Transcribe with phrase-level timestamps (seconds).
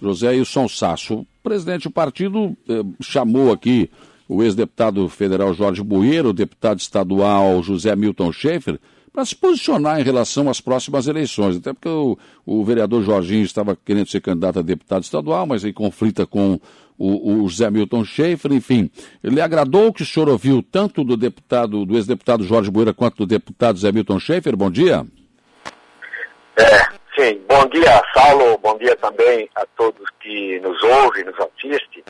[0.00, 1.14] José Wilson Sasso.
[1.14, 3.90] O presidente do partido eh, chamou aqui
[4.28, 8.78] o ex-deputado federal Jorge Bueiro, o deputado estadual José Milton Schaefer,
[9.12, 11.56] para se posicionar em relação às próximas eleições.
[11.56, 12.16] Até porque o,
[12.46, 16.60] o, vereador Jorginho estava querendo ser candidato a deputado estadual, mas aí conflita com
[16.96, 18.88] o, o José Milton Schaefer, enfim.
[19.24, 23.26] Ele agradou que o senhor ouviu tanto do deputado, do ex-deputado Jorge Bueira quanto do
[23.26, 24.56] deputado José Milton Schaefer.
[24.56, 25.04] Bom dia.
[26.56, 27.44] É, sim.
[27.46, 28.56] Bom dia, Saulo.
[28.58, 32.02] Bom dia também a todos que nos ouvem, nos assistem.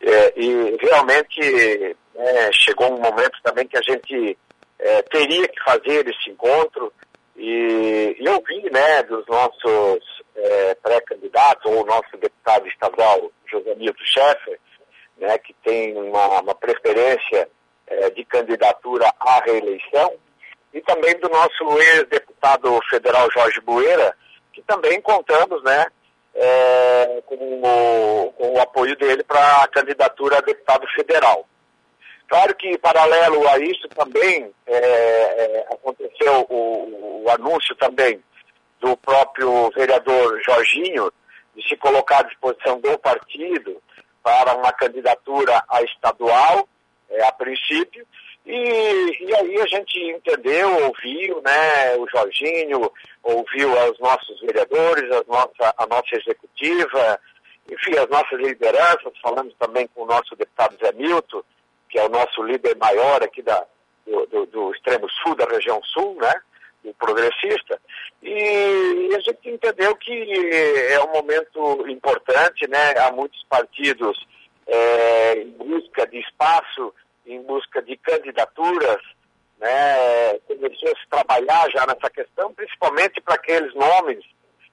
[0.00, 4.38] É, e realmente é, chegou um momento também que a gente
[4.78, 6.92] é, teria que fazer esse encontro
[7.36, 14.04] e, e vi né, dos nossos é, pré-candidatos, ou o nosso deputado estadual, José Milton
[14.04, 14.58] Schaeffer,
[15.18, 17.48] né, que tem uma, uma preferência
[17.86, 20.14] é, de candidatura à reeleição,
[20.72, 24.14] e também do nosso ex-deputado federal Jorge Bueira,
[24.68, 25.86] também contamos né,
[26.34, 31.48] é, com, o, com o apoio dele para a candidatura a deputado federal.
[32.28, 38.22] Claro que, paralelo a isso, também é, é, aconteceu o, o, anúncio também
[38.78, 41.10] do próprio vereador Jorginho
[41.56, 43.82] de se colocar à disposição do partido
[44.22, 46.68] para uma candidatura a estadual,
[47.10, 48.06] é, a princípio,
[48.46, 52.90] e, e aí a gente entendeu, ouviu né, o Jorginho,
[53.22, 57.20] ouviu os nossos vereadores, a nossa, a nossa executiva,
[57.70, 61.42] enfim, as nossas lideranças, falamos também com o nosso deputado Zé Milton,
[61.90, 63.64] que é o nosso líder maior aqui da,
[64.06, 66.32] do, do, do extremo sul da região sul, né?
[66.82, 67.80] do progressista,
[68.22, 70.12] e a gente entendeu que
[70.90, 72.94] é um momento importante, né?
[72.98, 74.16] Há muitos partidos
[74.66, 76.94] é, em busca de espaço,
[78.08, 79.02] candidaturas,
[79.58, 80.38] né?
[80.46, 84.24] Começou a se trabalhar já nessa questão, principalmente para aqueles nomes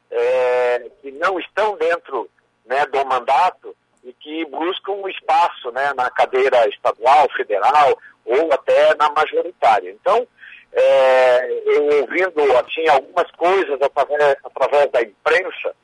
[0.10, 2.30] é, que não estão dentro
[2.66, 3.76] né, do mandato,
[4.06, 9.90] e que buscam um espaço né, na cadeira estadual, federal ou até na majoritária.
[9.90, 10.28] Então,
[10.72, 15.76] é, eu ouvindo assim, algumas coisas através, através da imprensa,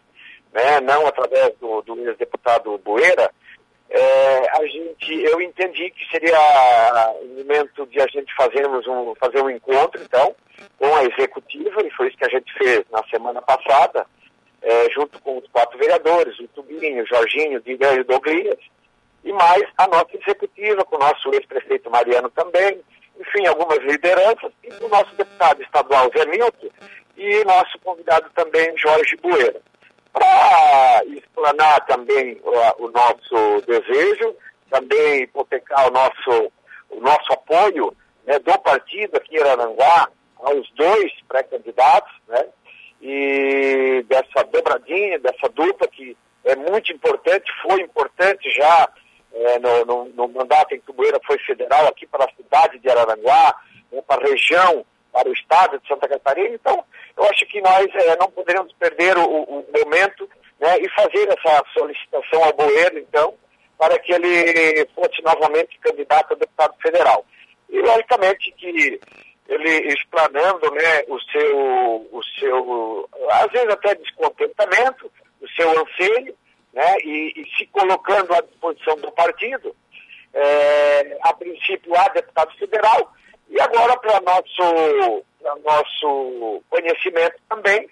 [0.54, 3.32] né, não através do, do ex-deputado Bueira,
[3.94, 6.38] é, a gente, eu entendi que seria
[7.22, 10.34] o momento de a gente fazermos um, fazer um encontro, então,
[10.78, 14.06] com a executiva, e foi isso que a gente fez na semana passada,
[14.62, 18.60] é, junto com os quatro vereadores, o Tubinho, o Jorginho, o Digan e o Douglas,
[19.26, 22.80] e mais a nossa executiva, com o nosso ex-prefeito Mariano também,
[23.20, 26.70] enfim, algumas lideranças, e o nosso deputado estadual Zé Milton,
[27.18, 29.62] e nosso convidado também, Jorge Bueira.
[30.14, 32.40] Para explanar também
[32.80, 34.36] o, nosso desejo,
[34.70, 36.52] também hipotecar o nosso,
[36.90, 37.96] o nosso apoio
[38.26, 42.46] né, do partido aqui em Aranguá aos dois pré-candidatos, né,
[43.02, 48.90] e dessa dobradinha, dessa dupla que é muito importante, foi importante já
[49.34, 52.80] é, no, no, no, mandato em que o Bueira foi federal aqui para a cidade
[52.80, 53.56] de Araranguá,
[53.92, 56.56] né, para a região, para o estado de Santa Catarina.
[56.56, 56.84] Então,
[57.18, 60.30] eu acho que nós é, não poderíamos perder o, o momento
[60.60, 63.34] né, e fazer essa solicitação ao Bueira, então,
[63.78, 67.26] para que ele fosse novamente candidato a deputado federal.
[67.70, 69.00] E, logicamente, que
[69.50, 75.12] ele explanando né, o, seu, o seu, às vezes até descontentamento,
[75.42, 76.36] o seu anseio,
[76.74, 79.76] né, e, e se colocando à disposição do partido,
[80.34, 83.12] é, a princípio a deputado federal,
[83.50, 85.24] e agora para nosso,
[86.02, 87.88] nosso conhecimento também,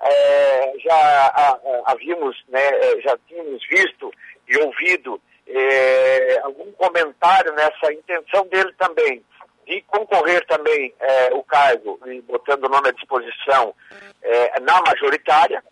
[0.00, 1.56] é, já
[1.86, 4.12] havíamos, né, é, já tínhamos visto
[4.48, 9.22] e ouvido é, algum comentário nessa intenção dele também
[9.64, 13.72] de concorrer também é, o cargo e botando o nome à disposição
[14.20, 15.62] é, na majoritária,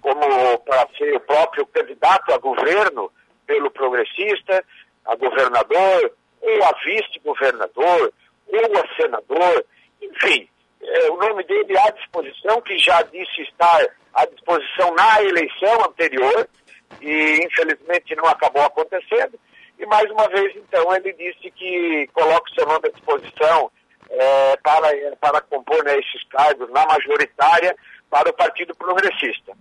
[0.00, 3.10] como para ser o próprio candidato a governo
[3.44, 4.64] pelo progressista,
[5.04, 8.12] a governador, ou a vice-governador,
[8.46, 9.64] ou a senador,
[11.32, 16.48] nome dele à disposição, que já disse estar à disposição na eleição anterior,
[17.00, 19.38] e infelizmente não acabou acontecendo,
[19.78, 23.70] e mais uma vez, então, ele disse que coloca o seu nome à disposição
[24.10, 27.74] é, para, para compor né, esses cargos na majoritária
[28.10, 29.52] para o Partido Progressista.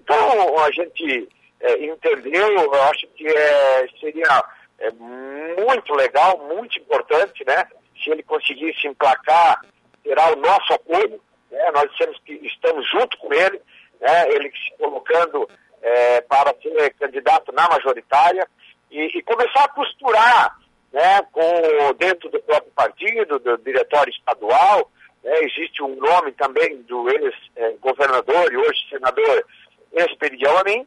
[0.00, 1.28] Então, a gente
[1.60, 4.44] é, entendeu, eu acho que é, seria
[4.78, 7.66] é, muito legal, muito importante, né?
[8.02, 9.60] Se ele conseguisse emplacar,
[10.02, 11.20] terá o nosso apoio,
[11.50, 11.70] né?
[11.72, 13.60] Nós temos que, estamos junto com ele,
[14.00, 14.28] né?
[14.30, 15.48] Ele se colocando
[15.82, 18.46] é, para ser candidato na majoritária,
[18.90, 20.58] e, e começar a costurar
[20.92, 24.90] né, com, dentro do próprio partido, do diretório estadual.
[25.22, 29.44] Né, existe um nome também do ex-governador e hoje senador
[29.92, 30.86] Esperidião Amin,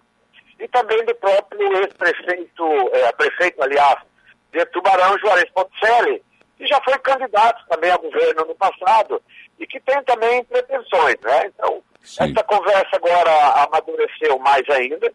[0.59, 2.63] e também do próprio ex-prefeito,
[2.93, 3.97] é, prefeito, aliás,
[4.51, 6.23] de Tubarão, Juarez Ponticelli,
[6.63, 9.21] que já foi candidato também a governo no passado
[9.59, 11.47] e que tem também pretensões, né?
[11.47, 12.23] Então, Sim.
[12.23, 15.11] essa conversa agora amadureceu mais ainda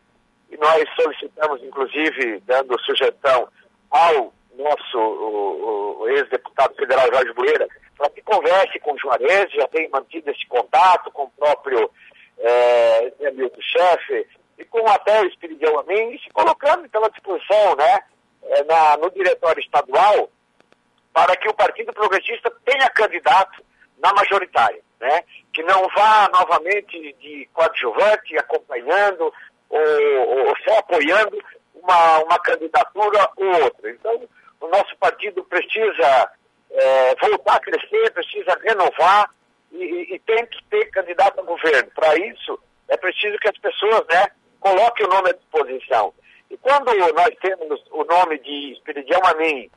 [0.50, 3.48] e nós solicitamos, inclusive, dando sugestão
[3.90, 7.66] ao nosso ex-deputado federal Jorge Bueira,
[7.96, 11.90] para que converse com o Juarez, já tem mantido esse contato com o próprio
[12.38, 14.26] é, Hamilton Chefe
[14.58, 18.00] e com até o Espiridião Amin, e se colocando pela disposição né,
[18.42, 20.28] é, na, no diretório estadual
[21.18, 23.60] para que o Partido Progressista tenha candidato
[23.98, 25.24] na majoritária, né?
[25.52, 29.32] que não vá novamente de coadjuvante acompanhando
[29.68, 31.36] ou, ou só apoiando
[31.74, 33.90] uma, uma candidatura ou outra.
[33.90, 34.28] Então,
[34.60, 36.30] o nosso partido precisa
[36.70, 39.28] é, voltar a crescer, precisa renovar
[39.72, 41.90] e, e, tem que ter candidato a governo.
[41.96, 44.28] Para isso, é preciso que as pessoas né,
[44.60, 46.14] coloquem o nome à disposição.
[46.48, 49.68] E quando nós temos o nome de Espiridião Amin,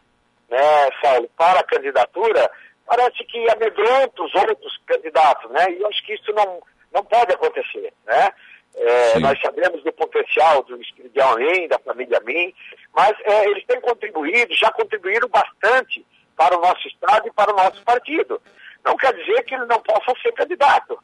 [0.51, 2.51] né, Saulo, para a candidatura,
[2.85, 5.65] parece que amedronta os outros candidatos, né?
[5.71, 6.61] E eu acho que isso não,
[6.93, 8.29] não pode acontecer, né?
[8.75, 12.53] É, nós sabemos do potencial do Espiridião Amin, da família Min,
[12.93, 16.05] mas é, eles têm contribuído, já contribuíram bastante
[16.35, 18.41] para o nosso Estado e para o nosso partido.
[18.83, 20.97] Não quer dizer que ele não possa ser candidato,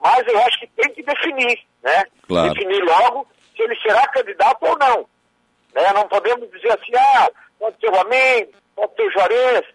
[0.00, 2.04] mas eu acho que tem que definir, né?
[2.26, 2.54] Claro.
[2.54, 5.06] Definir logo se ele será candidato ou não.
[5.74, 5.92] Né?
[5.92, 7.28] Não podemos dizer assim, ah,
[7.58, 8.48] pode ser o Amém,
[9.20, 9.66] Juarez,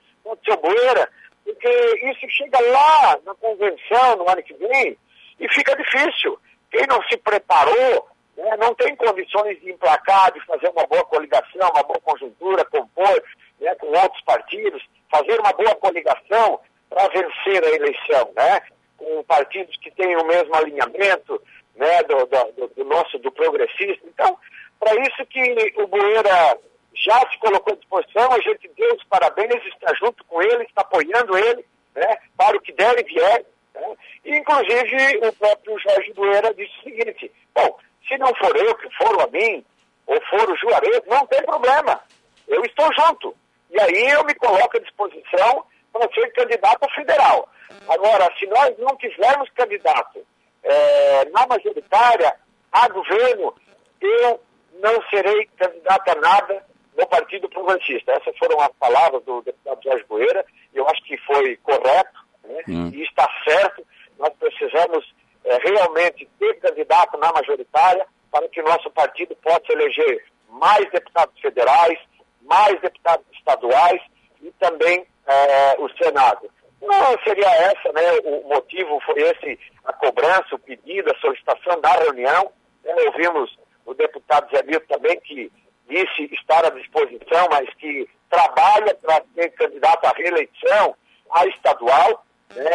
[0.44, 1.10] ser o Boeira,
[1.44, 1.70] porque
[2.04, 4.98] isso chega lá na convenção no ano que vem
[5.40, 6.40] e fica difícil.
[6.72, 11.70] Quem não se preparou né, não tem condições de emplacar, de fazer uma boa coligação,
[11.74, 13.24] uma boa conjuntura, compor
[13.60, 16.60] né, com outros partidos, fazer uma boa coligação
[16.90, 18.62] para vencer a eleição, né?
[18.98, 21.42] Com partidos que têm o mesmo alinhamento,
[21.76, 24.06] né, do, do, do nosso, do progressista.
[24.08, 24.38] Então,
[24.80, 26.58] para isso que o Boeira
[26.96, 30.82] já se colocou à disposição, a gente deu os parabéns, está junto com ele, está
[30.82, 31.66] apoiando ele,
[31.96, 33.46] né, para o que der e vier.
[33.74, 33.96] Né?
[34.26, 37.78] Inclusive, o próprio Jorge Boeira disse o seguinte, bom,
[38.08, 39.66] se não for eu que for a mim,
[40.08, 42.00] ou for o Juarez, não tem problema,
[42.48, 43.36] eu estou junto.
[43.72, 47.50] E aí eu me coloco à disposição para ser candidato federal.
[47.88, 50.26] Agora, se nós não tivermos candidato
[50.64, 52.36] é, na majoritária
[52.72, 53.54] a governo,
[54.02, 54.40] eu
[54.82, 56.66] não serei candidato a nada
[56.98, 58.12] no Partido Progressista.
[58.14, 62.64] Essas foram as palavras do deputado Jorge Boeira, e eu acho que foi correto, né?
[62.68, 62.92] Hum.
[62.94, 63.86] e está certo.
[64.18, 65.14] Nós precisamos
[65.44, 71.40] é, realmente ter candidato na majoritária para que o nosso partido possa eleger mais deputados
[71.40, 72.00] federais,
[72.42, 74.02] mais deputados estaduais
[74.42, 76.50] e também é, o Senado.
[76.82, 78.02] Não seria essa, né?
[78.24, 82.52] O motivo foi esse, a cobrança, o pedido, a solicitação da reunião.
[82.84, 85.52] É, ouvimos o deputado Zé Milton também que
[85.88, 90.96] disse estar à disposição, mas que trabalha para ser candidato à reeleição
[91.32, 92.26] à estadual.
[92.56, 92.66] Né?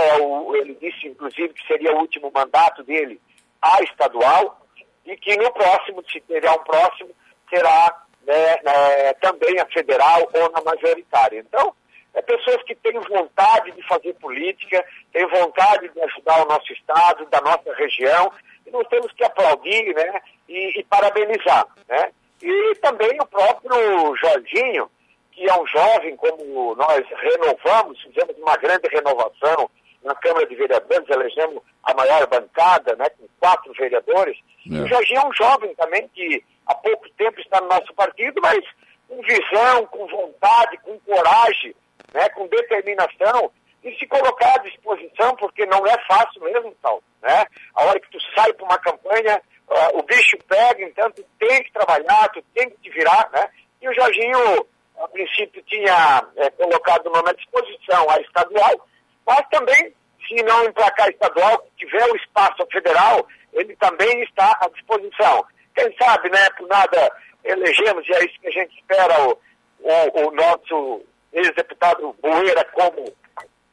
[0.58, 3.20] ele disse, inclusive, que seria o último mandato dele
[3.62, 4.60] à estadual
[5.06, 7.10] e que no próximo, se tiver um próximo,
[7.48, 11.40] será né, né, também a federal ou na majoritária.
[11.40, 11.74] Então,
[12.14, 17.26] é pessoas que têm vontade de fazer política, têm vontade de ajudar o nosso estado,
[17.26, 18.32] da nossa região,
[18.66, 21.66] e nós temos que aplaudir né, e, e parabenizar.
[21.88, 22.12] Né?
[22.42, 24.90] E também o próprio Jorginho,
[25.32, 29.70] que é um jovem, como nós renovamos, fizemos uma grande renovação
[30.02, 34.38] na Câmara de Vereadores, elegemos a maior bancada, né, com quatro vereadores.
[34.70, 34.74] É.
[34.74, 38.64] O Jorginho é um jovem também que há pouco tempo está no nosso partido, mas
[39.06, 41.74] com visão, com vontade, com coragem,
[42.14, 43.50] né, com determinação,
[43.82, 47.02] e se colocar à disposição, porque não é fácil mesmo, tal.
[47.22, 47.46] Né?
[47.74, 51.62] A hora que tu sai para uma campanha, uh, o bicho pega, então tu tem
[51.62, 53.48] que trabalhar, tu tem que te virar, né?
[53.80, 54.66] E o Jorginho,
[54.98, 58.88] a princípio, tinha é, colocado o nome à disposição a estadual,
[59.26, 59.94] mas também,
[60.26, 65.44] se não emplacar estadual, tiver o espaço federal, ele também está à disposição.
[65.74, 67.10] Quem sabe, né, por nada
[67.44, 69.38] elegemos, e é isso que a gente espera, o,
[69.80, 73.04] o, o nosso ex-deputado Boeira como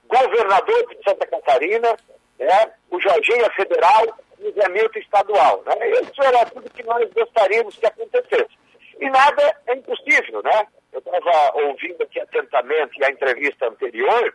[0.08, 1.96] governador de Santa Catarina,
[2.40, 4.06] né, o Jorginho é federal,
[4.38, 5.64] desenvolvimento estadual.
[5.66, 5.90] Né?
[6.02, 8.58] Isso era tudo que nós gostaríamos que acontecesse.
[9.00, 10.68] E nada é impossível, né?
[10.92, 14.34] Eu estava ouvindo aqui atentamente a entrevista anterior,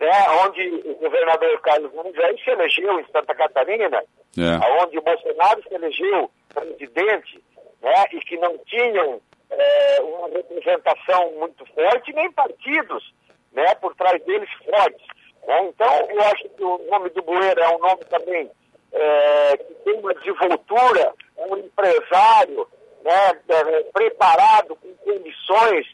[0.00, 0.10] né,
[0.44, 4.02] onde o governador Carlos Moisés se elegeu em Santa Catarina,
[4.38, 4.82] é.
[4.82, 7.44] onde o Bolsonaro se elegeu presidente,
[7.82, 13.14] né, e que não tinham é, uma representação muito forte, nem partidos
[13.52, 15.06] né, por trás deles fortes.
[15.46, 15.64] Né?
[15.68, 18.50] Então, eu acho que o nome do Bueira é um nome também
[18.94, 22.66] é, que tem uma desenvoltura, um empresário
[23.02, 25.86] né, é, preparado, com condições,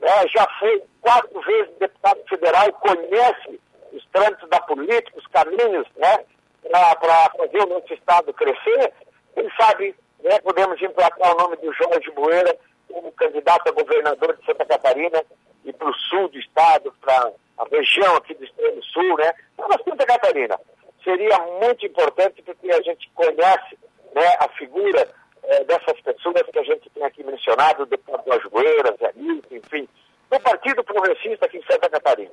[0.00, 3.60] né, já foi quatro vezes deputado federal e conhece
[3.92, 6.24] os trâmites da política, os caminhos né,
[6.70, 8.92] para fazer o nosso Estado crescer.
[9.34, 12.56] Quem sabe né, podemos emplacar o nome do Jorge Moeira
[12.88, 15.22] como candidato a governador de Santa Catarina
[15.64, 19.32] e para o sul do Estado, para a região aqui do extremo sul, né?
[19.56, 20.58] Para Santa Catarina.
[21.02, 23.78] Seria muito importante porque a gente conhece
[24.14, 25.08] né, a figura
[25.44, 29.12] é, dessas pessoas que a gente tem aqui mencionado, o deputado Moeira, Zé
[29.50, 29.88] enfim,
[30.30, 32.32] do Partido Progressista aqui em Santa Catarina.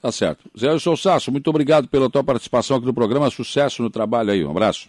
[0.00, 0.50] Tá certo.
[0.58, 3.30] Zé Wilson Sasso, muito obrigado pela tua participação aqui no programa.
[3.30, 4.42] Sucesso no trabalho aí.
[4.42, 4.88] Um abraço.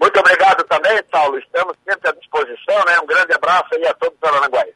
[0.00, 1.38] Muito obrigado também, Saulo.
[1.38, 2.98] Estamos sempre à disposição, né?
[3.00, 4.74] Um grande abraço aí a todos os aranguais.